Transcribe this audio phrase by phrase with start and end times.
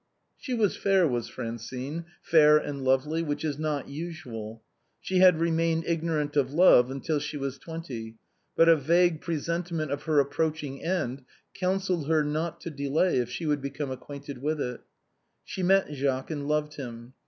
[0.35, 4.63] She was fair, was Francine, fair and lively, which is not usual.
[4.99, 8.15] She had remained ignorant of love till she was twenty,
[8.55, 13.45] but a vague presentiment of her approaching end counselled her not to delay if she
[13.45, 14.81] would become acquainted with it.
[15.43, 17.13] She met Jacques and loved him.